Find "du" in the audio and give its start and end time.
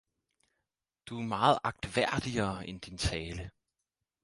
1.05-1.19